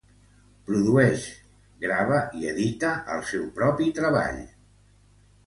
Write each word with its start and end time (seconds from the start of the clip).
Produeix, 0.69 1.25
grava 1.83 2.17
i 2.39 2.49
edita 2.53 2.95
el 3.17 3.23
seu 3.33 3.45
propi 3.61 3.93
treball. 4.01 4.43